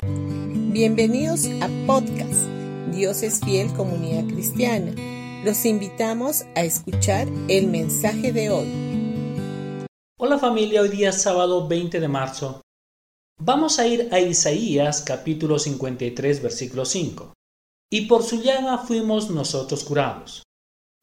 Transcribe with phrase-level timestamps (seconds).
[0.00, 2.46] Bienvenidos a podcast
[2.92, 4.94] Dios es fiel comunidad cristiana.
[5.44, 9.86] Los invitamos a escuchar el mensaje de hoy.
[10.16, 12.60] Hola familia, hoy día es sábado 20 de marzo.
[13.40, 17.32] Vamos a ir a Isaías capítulo 53 versículo 5.
[17.90, 20.44] Y por su llaga fuimos nosotros curados.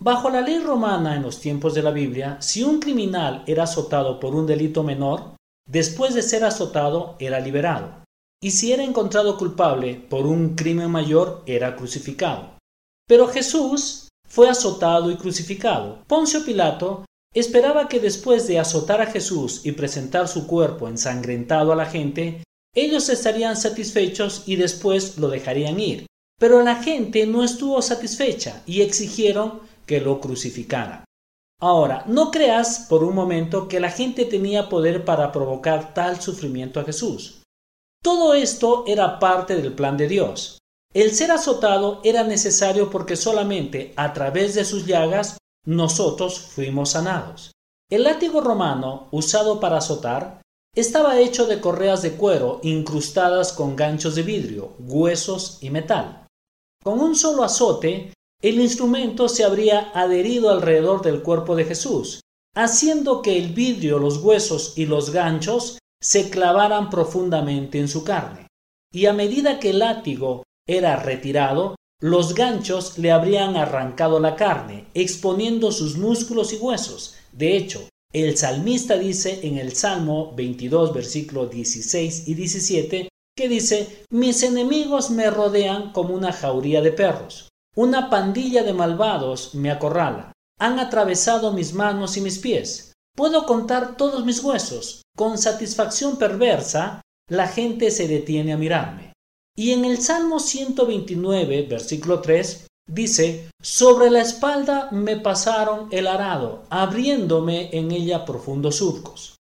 [0.01, 4.21] Bajo la ley romana en los tiempos de la Biblia, si un criminal era azotado
[4.21, 5.35] por un delito menor,
[5.67, 8.04] después de ser azotado era liberado,
[8.41, 12.57] y si era encontrado culpable por un crimen mayor era crucificado.
[13.07, 16.03] Pero Jesús fue azotado y crucificado.
[16.07, 21.75] Poncio Pilato esperaba que después de azotar a Jesús y presentar su cuerpo ensangrentado a
[21.75, 26.05] la gente, ellos estarían satisfechos y después lo dejarían ir.
[26.39, 31.05] Pero la gente no estuvo satisfecha y exigieron que lo crucificara.
[31.61, 36.79] Ahora, no creas por un momento que la gente tenía poder para provocar tal sufrimiento
[36.79, 37.41] a Jesús.
[38.05, 40.59] Todo esto era parte del plan de Dios.
[40.93, 47.53] El ser azotado era necesario porque solamente a través de sus llagas nosotros fuimos sanados.
[47.89, 50.39] El látigo romano usado para azotar
[50.75, 56.27] estaba hecho de correas de cuero incrustadas con ganchos de vidrio, huesos y metal.
[56.83, 62.21] Con un solo azote el instrumento se habría adherido alrededor del cuerpo de Jesús,
[62.53, 68.47] haciendo que el vidrio, los huesos y los ganchos se clavaran profundamente en su carne.
[68.93, 74.87] Y a medida que el látigo era retirado, los ganchos le habrían arrancado la carne,
[74.93, 77.15] exponiendo sus músculos y huesos.
[77.31, 84.05] De hecho, el salmista dice en el Salmo 22, versículos 16 y 17, que dice,
[84.09, 87.49] Mis enemigos me rodean como una jauría de perros.
[87.75, 90.31] Una pandilla de malvados me acorrala.
[90.59, 92.93] Han atravesado mis manos y mis pies.
[93.15, 95.01] Puedo contar todos mis huesos.
[95.15, 99.13] Con satisfacción perversa, la gente se detiene a mirarme.
[99.57, 106.63] Y en el Salmo 129, versículo 3, dice, Sobre la espalda me pasaron el arado,
[106.69, 109.35] abriéndome en ella profundos surcos.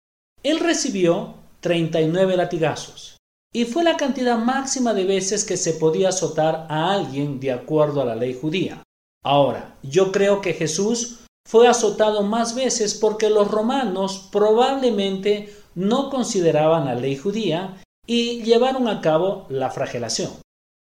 [0.45, 3.17] Él recibió 39 latigazos
[3.53, 8.03] y fue la cantidad máxima de veces que se podía azotar a alguien de acuerdo
[8.03, 8.83] a la ley judía.
[9.25, 16.87] Ahora, yo creo que Jesús fue azotado más veces porque los romanos probablemente no consideraban
[16.87, 20.31] la ley judía y llevaron a cabo la fragelación.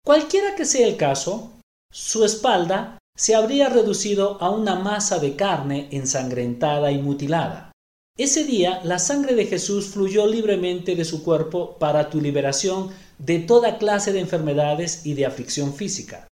[0.05, 1.51] Cualquiera que sea el caso,
[1.91, 7.71] su espalda se habría reducido a una masa de carne ensangrentada y mutilada.
[8.17, 13.39] Ese día la sangre de Jesús fluyó libremente de su cuerpo para tu liberación de
[13.39, 16.27] toda clase de enfermedades y de aflicción física.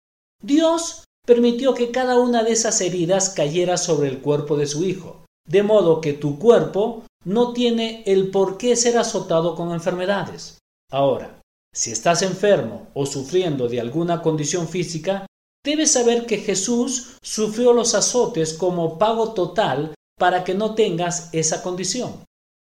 [0.43, 5.25] Dios permitió que cada una de esas heridas cayera sobre el cuerpo de su Hijo,
[5.47, 10.59] de modo que tu cuerpo no tiene el por qué ser azotado con enfermedades.
[10.91, 11.41] Ahora,
[11.75, 15.27] si estás enfermo o sufriendo de alguna condición física,
[15.65, 21.63] debes saber que Jesús sufrió los azotes como pago total para que no tengas esa
[21.63, 22.23] condición.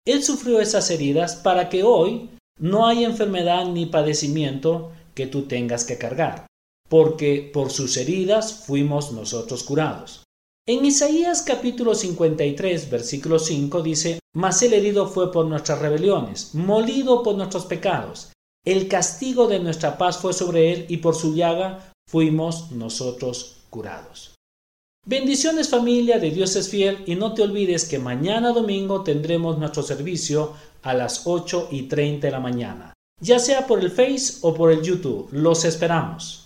[0.07, 5.85] Él sufrió esas heridas para que hoy no haya enfermedad ni padecimiento que tú tengas
[5.85, 6.47] que cargar,
[6.89, 10.25] porque por sus heridas fuimos nosotros curados.
[10.67, 17.23] En Isaías capítulo 53, versículo 5 dice, Mas el herido fue por nuestras rebeliones, molido
[17.23, 18.33] por nuestros pecados.
[18.65, 24.35] El castigo de nuestra paz fue sobre él y por su llaga fuimos nosotros curados.
[25.07, 29.83] Bendiciones familia de Dios es fiel y no te olvides que mañana domingo tendremos nuestro
[29.83, 34.55] servicio a las 8 y 30 de la mañana, ya sea por el Face o
[34.55, 35.29] por el YouTube.
[35.31, 36.44] Los esperamos.